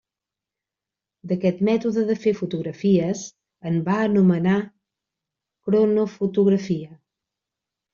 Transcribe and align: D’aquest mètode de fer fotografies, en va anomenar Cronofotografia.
D’aquest 1.31 1.61
mètode 1.67 2.05
de 2.07 2.15
fer 2.23 2.33
fotografies, 2.41 3.23
en 3.73 3.79
va 3.93 4.01
anomenar 4.09 4.59
Cronofotografia. 5.69 7.03